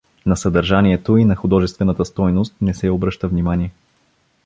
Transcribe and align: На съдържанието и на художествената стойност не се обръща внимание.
На 0.25 0.37
съдържанието 0.37 1.17
и 1.17 1.25
на 1.25 1.35
художествената 1.35 2.05
стойност 2.05 2.55
не 2.61 2.73
се 2.73 2.89
обръща 2.89 3.27
внимание. 3.27 3.71